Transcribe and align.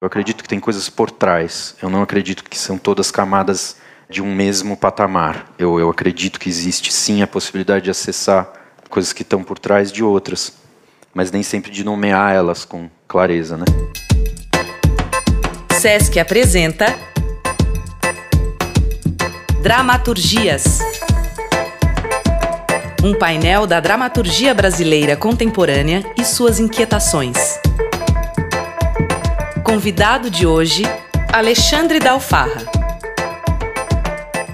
Eu 0.00 0.06
acredito 0.06 0.44
que 0.44 0.48
tem 0.48 0.60
coisas 0.60 0.88
por 0.88 1.10
trás. 1.10 1.74
Eu 1.82 1.90
não 1.90 2.02
acredito 2.02 2.44
que 2.44 2.56
são 2.56 2.78
todas 2.78 3.10
camadas 3.10 3.78
de 4.08 4.22
um 4.22 4.32
mesmo 4.32 4.76
patamar. 4.76 5.52
Eu, 5.58 5.80
eu 5.80 5.90
acredito 5.90 6.38
que 6.38 6.48
existe 6.48 6.92
sim 6.92 7.20
a 7.20 7.26
possibilidade 7.26 7.86
de 7.86 7.90
acessar 7.90 8.48
coisas 8.88 9.12
que 9.12 9.22
estão 9.22 9.42
por 9.42 9.58
trás 9.58 9.90
de 9.90 10.04
outras, 10.04 10.52
mas 11.12 11.32
nem 11.32 11.42
sempre 11.42 11.72
de 11.72 11.82
nomear 11.82 12.32
elas 12.32 12.64
com 12.64 12.88
clareza, 13.08 13.56
né? 13.56 13.64
Sesc 15.72 16.20
apresenta 16.20 16.86
Dramaturgias. 19.60 20.78
Um 23.02 23.18
painel 23.18 23.66
da 23.66 23.80
dramaturgia 23.80 24.54
brasileira 24.54 25.16
contemporânea 25.16 26.04
e 26.16 26.24
suas 26.24 26.60
inquietações. 26.60 27.58
Convidado 29.68 30.30
de 30.30 30.46
hoje, 30.46 30.82
Alexandre 31.30 32.00
Dalfarra. 32.00 32.64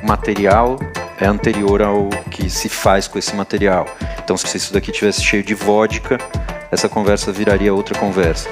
O 0.03 0.05
material 0.05 0.77
é 1.21 1.25
anterior 1.25 1.81
ao 1.83 2.09
que 2.33 2.51
se 2.51 2.69
faz 2.69 3.07
com 3.07 3.17
esse 3.17 3.33
material. 3.37 3.87
Então, 4.19 4.37
se 4.37 4.57
isso 4.57 4.73
daqui 4.73 4.91
tivesse 4.91 5.23
cheio 5.23 5.45
de 5.45 5.55
vodka, 5.55 6.19
essa 6.69 6.89
conversa 6.89 7.31
viraria 7.31 7.73
outra 7.73 7.97
conversa. 7.97 8.49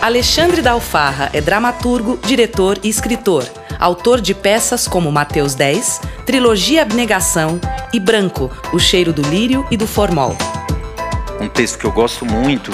Alexandre 0.00 0.62
Dalfarra 0.62 1.28
é 1.32 1.40
dramaturgo, 1.40 2.16
diretor 2.24 2.78
e 2.84 2.88
escritor, 2.88 3.44
autor 3.80 4.20
de 4.20 4.32
peças 4.32 4.86
como 4.86 5.10
Mateus 5.10 5.56
10, 5.56 6.00
Trilogia 6.24 6.82
Abnegação 6.82 7.60
e 7.92 7.98
Branco, 7.98 8.48
O 8.72 8.78
Cheiro 8.78 9.12
do 9.12 9.22
Lírio 9.22 9.66
e 9.72 9.76
do 9.76 9.88
Formol. 9.88 10.36
Um 11.40 11.48
texto 11.48 11.78
que 11.78 11.84
eu 11.84 11.90
gosto 11.90 12.24
muito 12.24 12.70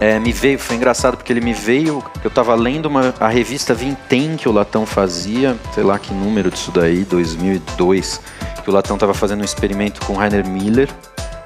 é, 0.00 0.18
me 0.18 0.32
veio, 0.32 0.58
foi 0.58 0.76
engraçado 0.76 1.16
porque 1.16 1.32
ele 1.32 1.40
me 1.40 1.52
veio, 1.52 2.02
eu 2.22 2.28
estava 2.28 2.54
lendo 2.54 2.86
uma, 2.86 3.12
a 3.18 3.28
revista 3.28 3.74
Vintém 3.74 4.36
que 4.36 4.48
o 4.48 4.52
Latão 4.52 4.86
fazia, 4.86 5.56
sei 5.74 5.82
lá 5.82 5.98
que 5.98 6.14
número 6.14 6.50
disso 6.50 6.70
daí, 6.70 7.04
2002, 7.04 8.20
que 8.62 8.70
o 8.70 8.72
Latão 8.72 8.96
estava 8.96 9.12
fazendo 9.12 9.40
um 9.40 9.44
experimento 9.44 10.00
com 10.06 10.14
Rainer 10.14 10.46
Miller, 10.46 10.88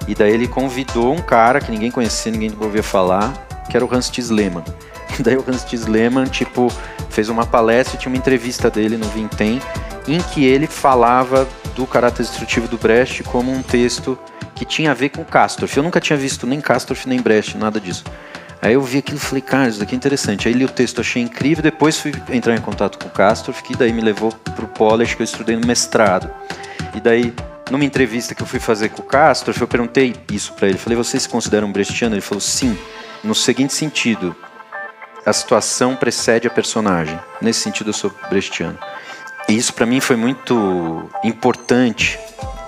e 0.06 0.14
daí 0.14 0.32
ele 0.32 0.46
convidou 0.46 1.14
um 1.14 1.22
cara 1.22 1.60
que 1.60 1.70
ninguém 1.70 1.90
conhecia, 1.90 2.30
ninguém 2.30 2.52
ouvia 2.60 2.82
falar, 2.82 3.32
que 3.70 3.76
era 3.76 3.84
o 3.84 3.94
Hans 3.94 4.10
Tz 4.10 4.30
Lehmann. 4.30 4.64
E 5.18 5.22
daí 5.22 5.36
o 5.36 5.44
Hans 5.46 5.62
Tz 5.62 5.86
Lehmann, 5.86 6.24
tipo, 6.24 6.72
fez 7.10 7.28
uma 7.28 7.44
palestra 7.44 7.96
e 7.96 7.98
tinha 7.98 8.10
uma 8.10 8.16
entrevista 8.16 8.70
dele 8.70 8.96
no 8.96 9.06
Vintém, 9.08 9.60
em 10.08 10.18
que 10.22 10.42
ele 10.42 10.66
falava 10.66 11.46
do 11.76 11.86
caráter 11.86 12.22
destrutivo 12.22 12.66
do 12.66 12.78
Brecht 12.78 13.22
como 13.24 13.52
um 13.52 13.62
texto 13.62 14.18
que 14.54 14.64
tinha 14.64 14.90
a 14.90 14.94
ver 14.94 15.10
com 15.10 15.22
Castorf. 15.22 15.76
Eu 15.76 15.82
nunca 15.82 16.00
tinha 16.00 16.16
visto 16.16 16.46
nem 16.46 16.62
Castorf 16.62 17.06
nem 17.06 17.20
Brecht, 17.20 17.58
nada 17.58 17.78
disso. 17.78 18.04
Aí 18.62 18.74
eu 18.74 18.80
vi 18.80 18.98
aquilo 18.98 19.18
e 19.18 19.20
falei, 19.20 19.42
cara, 19.42 19.68
isso 19.68 19.80
daqui 19.80 19.92
é 19.92 19.96
interessante. 19.96 20.46
Aí 20.46 20.54
li 20.54 20.64
o 20.64 20.68
texto, 20.68 21.00
achei 21.00 21.20
incrível, 21.20 21.64
depois 21.64 21.98
fui 21.98 22.12
entrar 22.30 22.54
em 22.54 22.60
contato 22.60 22.96
com 22.96 23.08
o 23.08 23.10
Castorf, 23.10 23.60
que 23.60 23.76
daí 23.76 23.92
me 23.92 24.00
levou 24.00 24.30
para 24.30 24.64
o 24.64 24.68
Polish, 24.68 25.16
que 25.16 25.22
eu 25.22 25.24
estudei 25.24 25.56
no 25.56 25.66
mestrado. 25.66 26.30
E 26.94 27.00
daí, 27.00 27.34
numa 27.68 27.84
entrevista 27.84 28.36
que 28.36 28.42
eu 28.42 28.46
fui 28.46 28.60
fazer 28.60 28.90
com 28.90 29.02
o 29.02 29.04
Castorf, 29.04 29.60
eu 29.60 29.66
perguntei 29.66 30.14
isso 30.30 30.52
para 30.52 30.68
ele. 30.68 30.78
Falei, 30.78 30.96
você 30.96 31.18
se 31.18 31.28
considera 31.28 31.66
um 31.66 31.72
brechtiano? 31.72 32.14
Ele 32.14 32.22
falou, 32.22 32.40
sim, 32.40 32.78
no 33.24 33.34
seguinte 33.34 33.74
sentido, 33.74 34.34
a 35.26 35.32
situação 35.32 35.96
precede 35.96 36.46
a 36.46 36.50
personagem. 36.50 37.18
Nesse 37.40 37.60
sentido, 37.60 37.90
eu 37.90 37.94
sou 37.94 38.12
brechtiano. 38.30 38.78
E 39.48 39.56
isso 39.56 39.74
para 39.74 39.86
mim 39.86 39.98
foi 39.98 40.14
muito 40.14 41.10
importante 41.24 42.16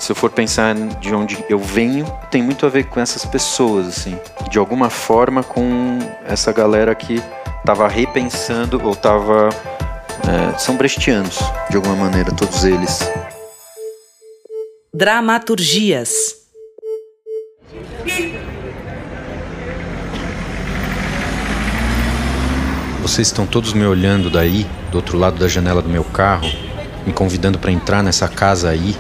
se 0.05 0.13
eu 0.13 0.17
for 0.17 0.31
pensar 0.31 0.75
de 1.01 1.15
onde 1.15 1.43
eu 1.49 1.59
venho, 1.59 2.05
tem 2.31 2.43
muito 2.43 2.67
a 2.67 2.69
ver 2.69 2.85
com 2.85 3.01
essas 3.01 3.25
pessoas, 3.25 3.89
assim. 3.89 4.19
De 4.51 4.59
alguma 4.59 4.91
forma 4.91 5.43
com 5.43 5.99
essa 6.27 6.53
galera 6.53 6.95
que 6.95 7.23
estava 7.61 7.89
repensando 7.89 8.79
ou 8.85 8.93
estava. 8.93 9.49
É, 10.29 10.59
são 10.59 10.77
brechtianos, 10.77 11.39
de 11.71 11.77
alguma 11.77 11.97
maneira, 11.97 12.31
todos 12.33 12.65
eles. 12.65 13.01
Dramaturgias. 14.93 16.45
Vocês 23.01 23.29
estão 23.29 23.47
todos 23.47 23.73
me 23.73 23.87
olhando 23.87 24.29
daí, 24.29 24.67
do 24.91 24.97
outro 24.97 25.17
lado 25.17 25.39
da 25.39 25.49
janela 25.49 25.81
do 25.81 25.89
meu 25.89 26.05
carro, 26.05 26.51
me 27.07 27.13
convidando 27.13 27.59
para 27.59 27.73
entrar 27.73 28.03
nessa 28.03 28.29
casa 28.29 28.69
aí, 28.69 28.95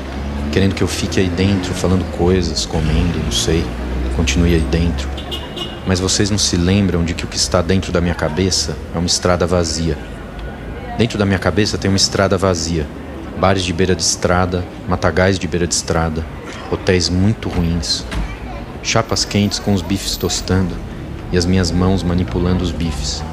querendo 0.54 0.76
que 0.76 0.84
eu 0.84 0.86
fique 0.86 1.18
aí 1.18 1.28
dentro 1.28 1.74
falando 1.74 2.04
coisas, 2.16 2.64
comendo, 2.64 3.18
não 3.18 3.32
sei, 3.32 3.66
continue 4.14 4.54
aí 4.54 4.60
dentro. 4.60 5.08
Mas 5.84 5.98
vocês 5.98 6.30
não 6.30 6.38
se 6.38 6.56
lembram 6.56 7.02
de 7.02 7.12
que 7.12 7.24
o 7.24 7.26
que 7.26 7.36
está 7.36 7.60
dentro 7.60 7.90
da 7.90 8.00
minha 8.00 8.14
cabeça 8.14 8.76
é 8.94 8.98
uma 8.98 9.08
estrada 9.08 9.48
vazia. 9.48 9.98
Dentro 10.96 11.18
da 11.18 11.26
minha 11.26 11.40
cabeça 11.40 11.76
tem 11.76 11.90
uma 11.90 11.96
estrada 11.96 12.38
vazia. 12.38 12.86
Bares 13.36 13.64
de 13.64 13.72
beira 13.72 13.96
de 13.96 14.02
estrada, 14.02 14.64
matagais 14.88 15.40
de 15.40 15.48
beira 15.48 15.66
de 15.66 15.74
estrada, 15.74 16.24
hotéis 16.70 17.08
muito 17.08 17.48
ruins, 17.48 18.04
chapas 18.80 19.24
quentes 19.24 19.58
com 19.58 19.74
os 19.74 19.82
bifes 19.82 20.16
tostando 20.16 20.76
e 21.32 21.36
as 21.36 21.44
minhas 21.44 21.72
mãos 21.72 22.04
manipulando 22.04 22.62
os 22.62 22.70
bifes. 22.70 23.24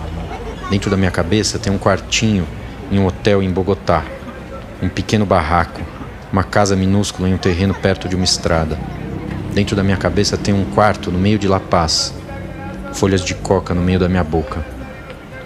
Dentro 0.71 0.89
da 0.89 0.97
minha 0.97 1.11
cabeça 1.11 1.59
tem 1.59 1.71
um 1.71 1.77
quartinho 1.77 2.47
em 2.91 2.97
um 2.97 3.05
hotel 3.05 3.43
em 3.43 3.51
Bogotá, 3.51 4.03
um 4.81 4.89
pequeno 4.89 5.23
barraco 5.23 6.00
uma 6.31 6.43
casa 6.43 6.75
minúscula 6.75 7.27
em 7.27 7.33
um 7.33 7.37
terreno 7.37 7.73
perto 7.73 8.07
de 8.07 8.15
uma 8.15 8.23
estrada. 8.23 8.79
Dentro 9.53 9.75
da 9.75 9.83
minha 9.83 9.97
cabeça 9.97 10.37
tem 10.37 10.53
um 10.53 10.63
quarto 10.63 11.11
no 11.11 11.19
meio 11.19 11.37
de 11.37 11.47
La 11.47 11.59
Paz, 11.59 12.13
folhas 12.93 13.21
de 13.21 13.35
coca 13.35 13.73
no 13.73 13.81
meio 13.81 13.99
da 13.99 14.07
minha 14.07 14.23
boca. 14.23 14.65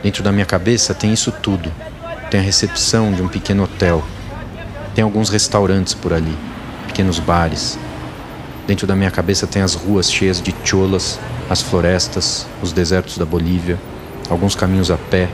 Dentro 0.03 0.21
da 0.21 0.31
minha 0.31 0.45
cabeça 0.45 0.93
tem 0.93 1.11
isso 1.11 1.31
tudo. 1.31 1.71
Tem 2.29 2.39
a 2.39 2.43
recepção 2.43 3.11
de 3.11 3.23
um 3.23 3.27
pequeno 3.27 3.63
hotel. 3.63 4.03
Tem 4.93 5.03
alguns 5.03 5.29
restaurantes 5.29 5.95
por 5.95 6.13
ali, 6.13 6.37
pequenos 6.85 7.17
bares. 7.17 7.79
Dentro 8.67 8.85
da 8.85 8.95
minha 8.95 9.11
cabeça 9.11 9.47
tem 9.47 9.61
as 9.61 9.73
ruas 9.73 10.11
cheias 10.11 10.39
de 10.41 10.53
cholas, 10.63 11.19
as 11.49 11.61
florestas, 11.61 12.45
os 12.61 12.71
desertos 12.71 13.17
da 13.17 13.25
Bolívia, 13.25 13.79
alguns 14.29 14.55
caminhos 14.55 14.91
a 14.91 14.97
pé, 14.97 15.29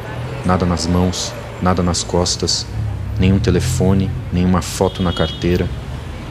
nada 0.46 0.66
nas 0.66 0.88
mãos, 0.88 1.34
nada 1.62 1.84
nas 1.84 2.04
costas, 2.04 2.66
nenhum 3.22 3.38
telefone, 3.38 4.10
nenhuma 4.34 4.64
foto 4.64 5.04
na 5.04 5.14
carteira, 5.14 5.70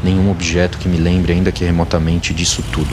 nenhum 0.02 0.28
objeto 0.28 0.76
que 0.76 0.88
me 0.88 0.96
lembre, 0.96 1.32
ainda 1.32 1.52
que 1.52 1.64
remotamente, 1.64 2.34
disso 2.34 2.64
tudo. 2.72 2.92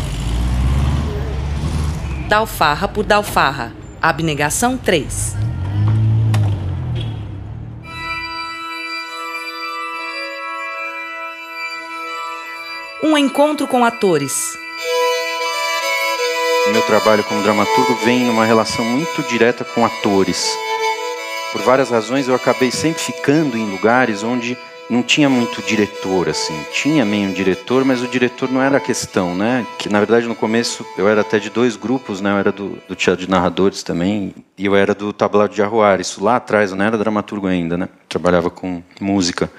Dalfarra 2.29 2.87
por 2.87 3.03
Dalfarra. 3.03 3.73
Abnegação 3.99 4.77
3. 4.77 5.35
Um 13.03 13.17
encontro 13.17 13.65
com 13.65 13.83
atores. 13.83 14.55
Meu 16.71 16.81
trabalho 16.83 17.23
como 17.23 17.41
dramaturgo 17.41 17.95
vem 18.05 18.25
numa 18.25 18.45
relação 18.45 18.85
muito 18.85 19.23
direta 19.23 19.63
com 19.63 19.83
atores 19.83 20.55
por 21.51 21.61
várias 21.61 21.89
razões, 21.89 22.27
eu 22.27 22.35
acabei 22.35 22.71
sempre 22.71 23.01
ficando 23.01 23.57
em 23.57 23.69
lugares 23.69 24.23
onde 24.23 24.57
não 24.89 25.03
tinha 25.03 25.29
muito 25.29 25.61
diretor, 25.61 26.29
assim. 26.29 26.57
Tinha 26.71 27.03
meio 27.03 27.29
um 27.29 27.33
diretor, 27.33 27.83
mas 27.83 28.01
o 28.01 28.07
diretor 28.07 28.49
não 28.51 28.61
era 28.61 28.77
a 28.77 28.81
questão, 28.81 29.35
né? 29.35 29.65
Que 29.77 29.89
na 29.89 29.99
verdade 29.99 30.27
no 30.27 30.35
começo 30.35 30.85
eu 30.97 31.07
era 31.07 31.21
até 31.21 31.39
de 31.39 31.49
dois 31.49 31.75
grupos, 31.75 32.21
né? 32.21 32.31
Eu 32.31 32.37
era 32.37 32.51
do, 32.51 32.77
do 32.87 32.95
teatro 32.95 33.25
de 33.25 33.29
narradores 33.29 33.83
também 33.83 34.33
e 34.57 34.65
eu 34.65 34.75
era 34.75 34.93
do 34.93 35.11
tablado 35.11 35.53
de 35.53 35.61
Arruar. 35.61 35.99
Isso 35.99 36.23
lá 36.23 36.37
atrás, 36.37 36.71
eu 36.71 36.77
não 36.77 36.85
era 36.85 36.97
dramaturgo 36.97 37.47
ainda, 37.47 37.77
né? 37.77 37.89
Trabalhava 38.07 38.49
com 38.49 38.81
música. 38.99 39.51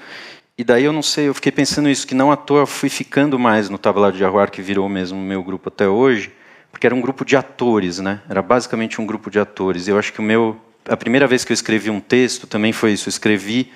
E 0.57 0.63
daí 0.63 0.83
eu 0.83 0.91
não 0.91 1.03
sei, 1.03 1.27
eu 1.29 1.33
fiquei 1.33 1.51
pensando 1.51 1.89
isso, 1.89 2.05
que 2.05 2.15
não 2.15 2.31
à 2.31 2.35
toa 2.35 2.61
eu 2.61 2.67
fui 2.67 2.89
ficando 2.89 3.39
mais 3.39 3.69
no 3.69 3.77
tablado 3.77 4.17
de 4.17 4.25
Arruar, 4.25 4.51
que 4.51 4.61
virou 4.61 4.89
mesmo 4.89 5.17
o 5.17 5.21
meu 5.21 5.41
grupo 5.41 5.69
até 5.69 5.87
hoje, 5.87 6.33
porque 6.71 6.85
era 6.85 6.93
um 6.93 6.99
grupo 6.99 7.23
de 7.23 7.37
atores, 7.37 7.99
né? 7.99 8.21
Era 8.27 8.41
basicamente 8.41 8.99
um 8.99 9.05
grupo 9.05 9.29
de 9.29 9.39
atores. 9.39 9.87
E 9.87 9.91
eu 9.91 9.97
acho 9.97 10.11
que 10.11 10.19
o 10.19 10.23
meu 10.23 10.57
a 10.87 10.97
primeira 10.97 11.27
vez 11.27 11.45
que 11.45 11.51
eu 11.51 11.53
escrevi 11.53 11.89
um 11.89 11.99
texto 11.99 12.47
também 12.47 12.71
foi 12.71 12.93
isso. 12.93 13.07
Eu 13.07 13.11
escrevi 13.11 13.71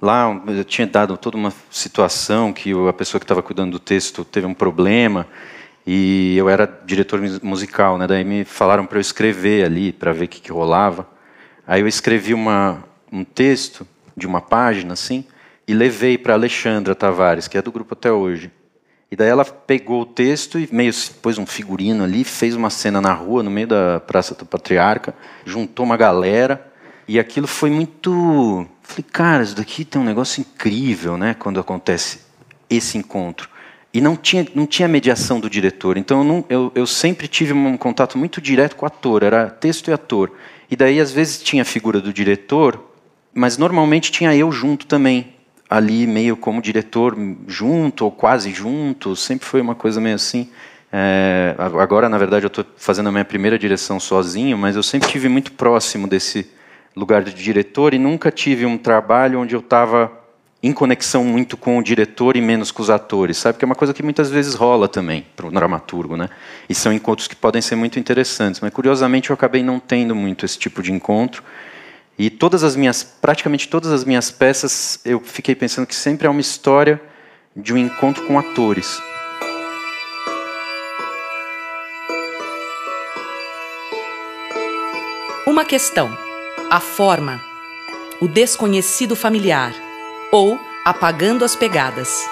lá, 0.00 0.42
eu 0.48 0.64
tinha 0.64 0.86
dado 0.86 1.16
toda 1.16 1.36
uma 1.36 1.52
situação 1.70 2.52
que 2.52 2.72
a 2.88 2.92
pessoa 2.92 3.18
que 3.18 3.24
estava 3.24 3.42
cuidando 3.42 3.72
do 3.72 3.78
texto 3.78 4.24
teve 4.24 4.46
um 4.46 4.54
problema 4.54 5.26
e 5.86 6.36
eu 6.36 6.48
era 6.48 6.66
diretor 6.84 7.20
musical, 7.42 7.96
né? 7.96 8.06
Daí 8.06 8.24
me 8.24 8.44
falaram 8.44 8.84
para 8.84 8.98
eu 8.98 9.00
escrever 9.00 9.64
ali 9.64 9.92
para 9.92 10.12
ver 10.12 10.24
o 10.24 10.28
que, 10.28 10.40
que 10.40 10.50
rolava. 10.50 11.08
Aí 11.66 11.80
eu 11.80 11.86
escrevi 11.86 12.34
uma, 12.34 12.82
um 13.12 13.22
texto 13.24 13.86
de 14.16 14.26
uma 14.26 14.40
página 14.40 14.94
assim 14.94 15.24
e 15.66 15.74
levei 15.74 16.18
para 16.18 16.34
Alexandra 16.34 16.94
Tavares, 16.94 17.46
que 17.46 17.56
é 17.56 17.62
do 17.62 17.70
grupo 17.70 17.94
até 17.94 18.10
hoje. 18.10 18.50
E 19.10 19.14
daí 19.14 19.28
ela 19.28 19.44
pegou 19.44 20.02
o 20.02 20.06
texto 20.06 20.58
e 20.58 20.68
meio 20.72 20.92
pôs 21.22 21.38
um 21.38 21.46
figurino 21.46 22.02
ali, 22.02 22.24
fez 22.24 22.56
uma 22.56 22.70
cena 22.70 23.00
na 23.00 23.12
rua, 23.12 23.42
no 23.42 23.50
meio 23.50 23.68
da 23.68 24.00
Praça 24.00 24.34
do 24.34 24.44
Patriarca, 24.44 25.14
juntou 25.44 25.86
uma 25.86 25.96
galera. 25.96 26.72
E 27.06 27.18
aquilo 27.18 27.46
foi 27.46 27.70
muito. 27.70 28.66
Falei, 28.82 29.04
cara, 29.12 29.42
isso 29.44 29.54
daqui 29.54 29.84
tem 29.84 30.00
um 30.00 30.04
negócio 30.04 30.40
incrível, 30.40 31.16
né? 31.16 31.34
Quando 31.34 31.60
acontece 31.60 32.20
esse 32.68 32.98
encontro. 32.98 33.48
E 33.94 34.00
não 34.00 34.16
tinha, 34.16 34.46
não 34.54 34.66
tinha 34.66 34.88
mediação 34.88 35.38
do 35.38 35.48
diretor. 35.48 35.96
Então 35.96 36.18
eu, 36.18 36.24
não, 36.24 36.44
eu, 36.48 36.72
eu 36.74 36.86
sempre 36.86 37.28
tive 37.28 37.52
um 37.52 37.76
contato 37.76 38.18
muito 38.18 38.40
direto 38.40 38.74
com 38.74 38.84
o 38.84 38.88
ator, 38.88 39.22
era 39.22 39.48
texto 39.48 39.88
e 39.88 39.92
ator. 39.92 40.32
E 40.68 40.74
daí, 40.74 41.00
às 41.00 41.12
vezes, 41.12 41.40
tinha 41.40 41.62
a 41.62 41.64
figura 41.64 42.00
do 42.00 42.12
diretor, 42.12 42.90
mas 43.32 43.56
normalmente 43.56 44.10
tinha 44.10 44.34
eu 44.34 44.50
junto 44.50 44.84
também. 44.84 45.35
Ali, 45.68 46.06
meio 46.06 46.36
como 46.36 46.62
diretor, 46.62 47.16
junto 47.46 48.04
ou 48.04 48.10
quase 48.12 48.52
junto, 48.52 49.16
sempre 49.16 49.46
foi 49.46 49.60
uma 49.60 49.74
coisa 49.74 50.00
meio 50.00 50.14
assim. 50.14 50.48
É, 50.92 51.54
agora, 51.58 52.08
na 52.08 52.16
verdade, 52.16 52.44
eu 52.44 52.48
estou 52.48 52.64
fazendo 52.76 53.08
a 53.08 53.12
minha 53.12 53.24
primeira 53.24 53.58
direção 53.58 53.98
sozinho, 53.98 54.56
mas 54.56 54.76
eu 54.76 54.82
sempre 54.82 55.08
tive 55.08 55.28
muito 55.28 55.52
próximo 55.52 56.06
desse 56.06 56.48
lugar 56.94 57.22
de 57.22 57.34
diretor 57.34 57.92
e 57.92 57.98
nunca 57.98 58.30
tive 58.30 58.64
um 58.64 58.78
trabalho 58.78 59.40
onde 59.40 59.54
eu 59.54 59.60
estava 59.60 60.10
em 60.62 60.72
conexão 60.72 61.22
muito 61.22 61.56
com 61.56 61.78
o 61.78 61.82
diretor 61.82 62.36
e 62.36 62.40
menos 62.40 62.70
com 62.70 62.82
os 62.82 62.88
atores, 62.88 63.36
sabe? 63.36 63.58
Que 63.58 63.64
é 63.64 63.66
uma 63.66 63.74
coisa 63.74 63.92
que 63.92 64.02
muitas 64.02 64.30
vezes 64.30 64.54
rola 64.54 64.88
também 64.88 65.26
para 65.36 65.46
o 65.46 65.50
dramaturgo, 65.50 66.16
né? 66.16 66.28
E 66.68 66.74
são 66.74 66.92
encontros 66.92 67.28
que 67.28 67.36
podem 67.36 67.60
ser 67.60 67.76
muito 67.76 67.98
interessantes, 67.98 68.60
mas 68.60 68.72
curiosamente 68.72 69.30
eu 69.30 69.34
acabei 69.34 69.62
não 69.62 69.78
tendo 69.78 70.14
muito 70.14 70.44
esse 70.44 70.58
tipo 70.58 70.82
de 70.82 70.92
encontro. 70.92 71.42
E 72.18 72.30
todas 72.30 72.64
as 72.64 72.74
minhas, 72.74 73.02
praticamente 73.02 73.68
todas 73.68 73.92
as 73.92 74.02
minhas 74.02 74.30
peças, 74.30 74.98
eu 75.04 75.20
fiquei 75.20 75.54
pensando 75.54 75.86
que 75.86 75.94
sempre 75.94 76.26
é 76.26 76.30
uma 76.30 76.40
história 76.40 77.00
de 77.54 77.74
um 77.74 77.76
encontro 77.76 78.26
com 78.26 78.38
atores. 78.38 78.98
Uma 85.46 85.64
questão: 85.66 86.10
a 86.70 86.80
forma, 86.80 87.38
o 88.18 88.26
desconhecido 88.26 89.14
familiar 89.14 89.74
ou 90.32 90.58
apagando 90.86 91.44
as 91.44 91.54
pegadas. 91.54 92.26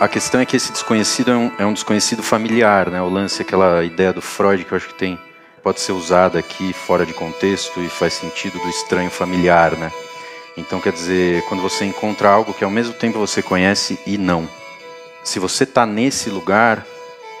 A 0.00 0.06
questão 0.06 0.40
é 0.40 0.46
que 0.46 0.56
esse 0.56 0.70
desconhecido 0.70 1.32
é 1.32 1.36
um, 1.36 1.52
é 1.58 1.66
um 1.66 1.72
desconhecido 1.72 2.22
familiar, 2.22 2.88
né? 2.88 3.02
O 3.02 3.08
lance, 3.08 3.42
aquela 3.42 3.84
ideia 3.84 4.12
do 4.12 4.22
Freud 4.22 4.64
que 4.64 4.72
eu 4.72 4.76
acho 4.76 4.88
que 4.88 4.94
tem 4.94 5.18
pode 5.62 5.80
ser 5.80 5.92
usada 5.92 6.38
aqui 6.38 6.72
fora 6.72 7.04
de 7.04 7.12
contexto 7.12 7.80
e 7.80 7.88
faz 7.88 8.14
sentido 8.14 8.58
do 8.58 8.68
estranho 8.68 9.10
familiar, 9.10 9.72
né? 9.76 9.92
Então 10.56 10.80
quer 10.80 10.92
dizer, 10.92 11.42
quando 11.46 11.62
você 11.62 11.84
encontra 11.84 12.28
algo 12.28 12.52
que 12.54 12.64
ao 12.64 12.70
mesmo 12.70 12.94
tempo 12.94 13.18
você 13.18 13.42
conhece 13.42 13.98
e 14.06 14.18
não. 14.18 14.48
Se 15.22 15.38
você 15.38 15.64
está 15.64 15.84
nesse 15.86 16.30
lugar, 16.30 16.86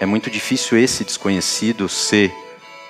é 0.00 0.06
muito 0.06 0.30
difícil 0.30 0.78
esse 0.78 1.04
desconhecido 1.04 1.88
ser 1.88 2.32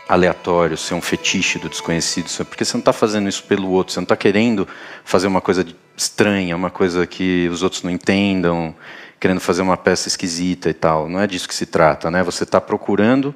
aleatório, 0.09 0.77
ser 0.77 0.95
um 0.95 1.01
fetiche 1.01 1.59
do 1.59 1.69
desconhecido, 1.69 2.29
porque 2.47 2.65
você 2.65 2.77
não 2.77 2.81
está 2.81 2.93
fazendo 2.93 3.29
isso 3.29 3.45
pelo 3.45 3.71
outro, 3.71 3.93
você 3.93 4.01
não 4.01 4.05
está 4.05 4.17
querendo 4.17 4.67
fazer 5.05 5.29
uma 5.29 5.41
coisa 5.41 5.65
estranha, 5.97 6.57
uma 6.57 6.71
coisa 6.71 7.07
que 7.07 7.49
os 7.49 7.63
outros 7.63 7.85
não 7.85 7.91
entendam, 7.91 8.75
querendo 9.21 9.41
fazer 9.41 9.63
uma 9.63 9.77
peça 9.77 10.09
esquisita 10.09 10.69
e 10.69 10.75
tal. 10.75 11.09
Não 11.09 11.21
é 11.21 11.27
disso 11.27 11.47
que 11.47 11.55
se 11.55 11.67
trata, 11.67 12.11
né? 12.11 12.25
Você 12.25 12.43
está 12.43 12.61
procurando 12.61 13.33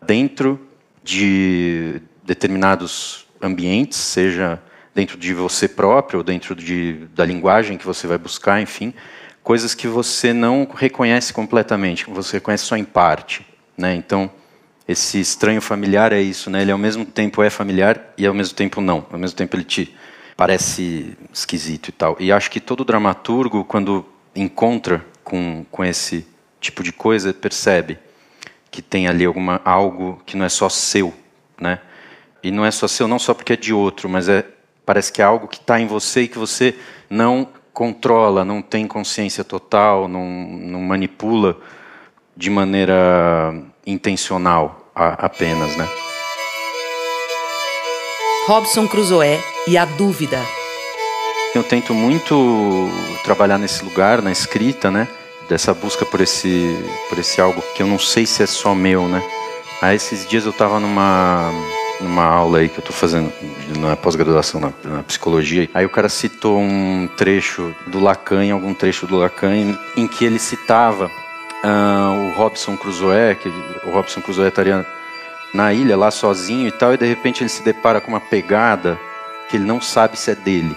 dentro 0.00 0.58
de 1.04 2.00
determinados 2.24 3.26
ambientes, 3.40 3.98
seja 3.98 4.60
dentro 4.94 5.18
de 5.18 5.34
você 5.34 5.68
próprio, 5.68 6.18
ou 6.18 6.24
dentro 6.24 6.54
de, 6.54 7.06
da 7.14 7.24
linguagem 7.24 7.76
que 7.76 7.84
você 7.84 8.06
vai 8.06 8.16
buscar, 8.16 8.60
enfim, 8.60 8.94
coisas 9.42 9.74
que 9.74 9.86
você 9.86 10.32
não 10.32 10.66
reconhece 10.74 11.32
completamente, 11.32 12.06
que 12.06 12.10
você 12.10 12.38
reconhece 12.38 12.64
só 12.64 12.76
em 12.76 12.84
parte, 12.84 13.46
né? 13.76 13.94
Então 13.94 14.30
esse 14.88 15.20
estranho 15.20 15.60
familiar 15.60 16.12
é 16.12 16.20
isso, 16.20 16.48
né? 16.48 16.62
Ele 16.62 16.72
ao 16.72 16.78
mesmo 16.78 17.04
tempo 17.04 17.42
é 17.42 17.50
familiar 17.50 18.14
e 18.16 18.26
ao 18.26 18.34
mesmo 18.34 18.54
tempo 18.54 18.80
não. 18.80 19.06
Ao 19.10 19.18
mesmo 19.18 19.36
tempo 19.36 19.56
ele 19.56 19.64
te 19.64 19.94
parece 20.36 21.16
esquisito 21.32 21.88
e 21.88 21.92
tal. 21.92 22.16
E 22.18 22.32
acho 22.32 22.50
que 22.50 22.60
todo 22.60 22.84
dramaturgo, 22.84 23.64
quando 23.64 24.04
encontra 24.34 25.04
com, 25.22 25.64
com 25.70 25.84
esse 25.84 26.26
tipo 26.60 26.82
de 26.82 26.92
coisa, 26.92 27.32
percebe 27.32 27.98
que 28.74 28.82
tem 28.82 29.06
ali 29.06 29.24
alguma 29.24 29.60
algo 29.64 30.20
que 30.26 30.36
não 30.36 30.44
é 30.44 30.48
só 30.48 30.68
seu, 30.68 31.14
né? 31.60 31.78
E 32.42 32.50
não 32.50 32.66
é 32.66 32.72
só 32.72 32.88
seu, 32.88 33.06
não 33.06 33.20
só 33.20 33.32
porque 33.32 33.52
é 33.52 33.56
de 33.56 33.72
outro, 33.72 34.08
mas 34.08 34.28
é 34.28 34.44
parece 34.84 35.12
que 35.12 35.22
é 35.22 35.24
algo 35.24 35.46
que 35.46 35.58
está 35.58 35.80
em 35.80 35.86
você 35.86 36.22
e 36.22 36.28
que 36.28 36.36
você 36.36 36.74
não 37.08 37.46
controla, 37.72 38.44
não 38.44 38.60
tem 38.60 38.84
consciência 38.88 39.44
total, 39.44 40.08
não, 40.08 40.24
não 40.26 40.80
manipula 40.80 41.56
de 42.36 42.50
maneira 42.50 43.54
intencional 43.86 44.90
a, 44.92 45.26
apenas, 45.26 45.76
né? 45.76 45.88
Robson 48.48 48.88
Crusoe 48.88 49.38
e 49.68 49.78
a 49.78 49.84
dúvida. 49.84 50.40
Eu 51.54 51.62
tento 51.62 51.94
muito 51.94 52.90
trabalhar 53.22 53.56
nesse 53.56 53.84
lugar, 53.84 54.20
na 54.20 54.32
escrita, 54.32 54.90
né? 54.90 55.06
Dessa 55.48 55.74
busca 55.74 56.06
por 56.06 56.20
esse, 56.20 56.76
por 57.08 57.18
esse 57.18 57.40
algo 57.40 57.62
que 57.74 57.82
eu 57.82 57.86
não 57.86 57.98
sei 57.98 58.24
se 58.24 58.42
é 58.42 58.46
só 58.46 58.74
meu, 58.74 59.06
né? 59.06 59.22
Aí 59.82 59.96
esses 59.96 60.26
dias 60.26 60.44
eu 60.44 60.50
estava 60.50 60.80
numa 60.80 61.50
numa 62.00 62.24
aula 62.24 62.58
aí 62.58 62.68
que 62.68 62.76
eu 62.76 62.80
estou 62.80 62.94
fazendo 62.94 63.32
na 63.78 63.96
pós-graduação 63.96 64.60
na, 64.60 64.72
na, 64.84 65.02
psicologia. 65.02 65.68
Aí 65.72 65.86
o 65.86 65.90
cara 65.90 66.08
citou 66.08 66.58
um 66.58 67.08
trecho 67.16 67.74
do 67.86 68.00
Lacan, 68.00 68.52
algum 68.52 68.74
trecho 68.74 69.06
do 69.06 69.16
Lacan, 69.16 69.54
em, 69.54 69.78
em 69.96 70.06
que 70.06 70.24
ele 70.24 70.38
citava 70.38 71.06
uh, 71.06 72.28
o 72.28 72.36
Robson 72.36 72.76
Crusoe, 72.76 73.36
que 73.40 73.48
o 73.86 73.90
Robson 73.90 74.20
Crusoe 74.20 74.48
estaria 74.48 74.86
na 75.52 75.72
ilha 75.72 75.96
lá 75.96 76.10
sozinho 76.10 76.68
e 76.68 76.72
tal, 76.72 76.92
e 76.94 76.96
de 76.96 77.06
repente 77.06 77.42
ele 77.42 77.48
se 77.48 77.62
depara 77.62 78.00
com 78.00 78.08
uma 78.08 78.20
pegada 78.20 78.98
que 79.48 79.56
ele 79.56 79.64
não 79.64 79.80
sabe 79.80 80.18
se 80.18 80.30
é 80.30 80.34
dele. 80.34 80.76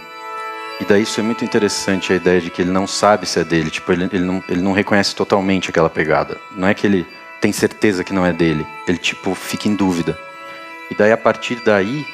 E 0.80 0.86
daí 0.86 1.02
isso 1.02 1.20
é 1.20 1.24
muito 1.24 1.44
interessante, 1.44 2.14
a 2.14 2.16
ideia 2.16 2.40
de 2.40 2.52
que 2.52 2.62
ele 2.62 2.72
não 2.72 2.86
sabe 2.86 3.26
se 3.26 3.40
é 3.40 3.44
dele, 3.44 3.72
tipo, 3.72 3.92
ele, 3.92 4.08
ele, 4.12 4.24
não, 4.24 4.44
ele 4.48 4.62
não 4.62 4.74
reconhece 4.74 5.16
totalmente 5.16 5.70
aquela 5.70 5.90
pegada. 5.90 6.38
Não 6.56 6.68
é 6.68 6.74
que 6.74 6.86
ele 6.86 7.06
tem 7.42 7.52
certeza 7.52 8.04
que 8.04 8.14
não 8.14 8.26
é 8.26 8.32
dele, 8.32 8.66
ele 8.88 8.98
tipo 8.98 9.34
fica 9.34 9.68
em 9.68 9.76
dúvida. 9.76 10.18
E 10.92 10.96
daí 10.96 11.12
a 11.12 11.18
partir 11.18 11.56
daí, 11.66 12.06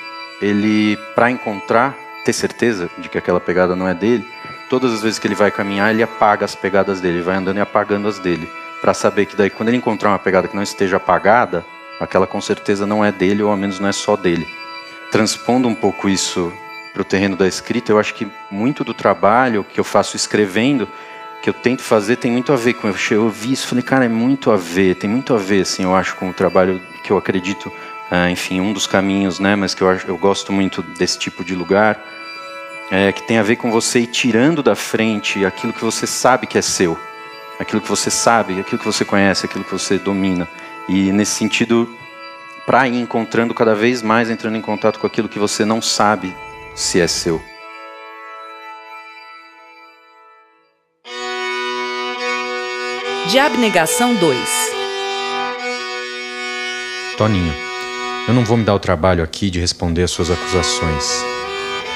ele 0.41 0.97
para 1.13 1.29
encontrar, 1.29 1.95
ter 2.23 2.33
certeza 2.33 2.89
de 2.97 3.09
que 3.09 3.17
aquela 3.17 3.39
pegada 3.39 3.75
não 3.75 3.87
é 3.87 3.93
dele, 3.93 4.25
todas 4.69 4.93
as 4.93 5.01
vezes 5.01 5.19
que 5.19 5.27
ele 5.27 5.35
vai 5.35 5.51
caminhar, 5.51 5.91
ele 5.91 6.01
apaga 6.01 6.45
as 6.45 6.55
pegadas 6.55 7.01
dele, 7.01 7.21
vai 7.21 7.35
andando 7.35 7.57
e 7.57 7.61
apagando 7.61 8.07
as 8.07 8.17
dele 8.17 8.49
para 8.83 8.93
saber 8.93 9.25
que 9.25 9.35
daí 9.37 9.49
quando 9.49 9.69
ele 9.69 9.77
encontrar 9.77 10.09
uma 10.09 10.19
pegada 10.19 10.45
que 10.45 10.55
não 10.55 10.61
esteja 10.61 10.97
apagada, 10.97 11.65
aquela 12.01 12.27
com 12.27 12.41
certeza 12.41 12.85
não 12.85 13.03
é 13.03 13.13
dele 13.13 13.41
ou 13.41 13.49
ao 13.49 13.55
menos 13.55 13.79
não 13.79 13.87
é 13.87 13.93
só 13.93 14.17
dele. 14.17 14.45
Transpondo 15.09 15.69
um 15.69 15.75
pouco 15.75 16.09
isso 16.09 16.51
para 16.93 17.01
o 17.01 17.05
terreno 17.05 17.35
da 17.35 17.47
escrita, 17.47 17.91
eu 17.91 17.99
acho 17.99 18.13
que 18.13 18.27
muito 18.51 18.83
do 18.83 18.93
trabalho 18.93 19.63
que 19.63 19.79
eu 19.79 19.83
faço 19.83 20.15
escrevendo, 20.15 20.87
que 21.41 21.49
eu 21.49 21.53
tento 21.53 21.81
fazer, 21.81 22.17
tem 22.17 22.31
muito 22.31 22.53
a 22.53 22.55
ver 22.55 22.75
com 22.75 22.87
eu, 22.87 22.95
eu 23.11 23.29
vi 23.29 23.51
isso, 23.51 23.67
falei, 23.67 23.83
cara, 23.83 24.05
é 24.05 24.09
muito 24.09 24.51
a 24.51 24.55
ver, 24.55 24.95
tem 24.95 25.09
muito 25.09 25.33
a 25.33 25.37
ver, 25.37 25.61
assim, 25.61 25.83
eu 25.83 25.95
acho 25.95 26.15
com 26.15 26.29
o 26.29 26.33
trabalho 26.33 26.79
que 27.03 27.11
eu 27.11 27.17
acredito, 27.17 27.71
ah, 28.11 28.29
enfim, 28.29 28.61
um 28.61 28.71
dos 28.71 28.85
caminhos, 28.85 29.39
né, 29.39 29.55
mas 29.55 29.73
que 29.73 29.81
eu, 29.81 29.91
eu 30.07 30.17
gosto 30.17 30.53
muito 30.53 30.81
desse 30.81 31.17
tipo 31.17 31.43
de 31.43 31.55
lugar, 31.55 31.99
é, 32.91 33.11
que 33.11 33.23
tem 33.23 33.39
a 33.39 33.43
ver 33.43 33.55
com 33.55 33.71
você 33.71 33.99
ir 33.99 34.07
tirando 34.07 34.61
da 34.61 34.75
frente 34.75 35.43
aquilo 35.45 35.73
que 35.73 35.83
você 35.83 36.05
sabe 36.05 36.45
que 36.45 36.57
é 36.57 36.61
seu 36.61 36.97
aquilo 37.59 37.81
que 37.81 37.89
você 37.89 38.09
sabe, 38.09 38.59
aquilo 38.59 38.79
que 38.79 38.85
você 38.85 39.03
conhece, 39.03 39.45
aquilo 39.45 39.63
que 39.63 39.71
você 39.71 39.97
domina. 39.97 40.47
E 40.87 41.11
nesse 41.11 41.31
sentido, 41.31 41.89
para 42.65 42.87
ir 42.87 42.99
encontrando 42.99 43.53
cada 43.53 43.75
vez 43.75 44.01
mais, 44.01 44.29
entrando 44.29 44.57
em 44.57 44.61
contato 44.61 44.99
com 44.99 45.07
aquilo 45.07 45.29
que 45.29 45.39
você 45.39 45.65
não 45.65 45.81
sabe 45.81 46.35
se 46.75 46.99
é 46.99 47.07
seu. 47.07 47.41
De 53.29 53.39
Abnegação 53.39 54.15
2 54.15 54.39
Toninho, 57.17 57.53
eu 58.27 58.33
não 58.33 58.43
vou 58.43 58.57
me 58.57 58.63
dar 58.63 58.75
o 58.75 58.79
trabalho 58.79 59.23
aqui 59.23 59.49
de 59.49 59.59
responder 59.59 60.03
às 60.03 60.11
suas 60.11 60.29
acusações. 60.29 61.23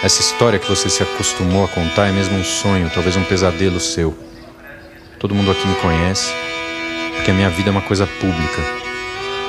Essa 0.03 0.21
história 0.21 0.59
que 0.59 0.69
você 0.69 0.89
se 0.89 1.01
acostumou 1.01 1.65
a 1.65 1.67
contar 1.67 2.07
é 2.07 2.11
mesmo 2.11 2.37
um 2.37 2.43
sonho, 2.43 2.89
talvez 2.93 3.15
um 3.17 3.23
pesadelo 3.23 3.79
seu. 3.79 4.17
Todo 5.19 5.33
mundo 5.33 5.51
aqui 5.51 5.67
me 5.67 5.75
conhece, 5.75 6.31
porque 7.15 7.31
a 7.31 7.33
minha 7.33 7.49
vida 7.49 7.69
é 7.69 7.71
uma 7.71 7.81
coisa 7.81 8.05
pública. 8.05 8.76